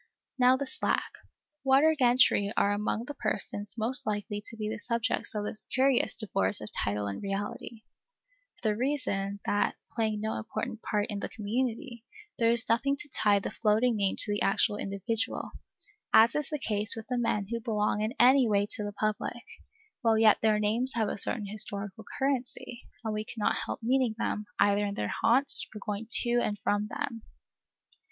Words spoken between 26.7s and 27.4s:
them.